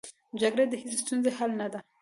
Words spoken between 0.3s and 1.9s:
جګړه د هېڅ ستونزې حل نه ده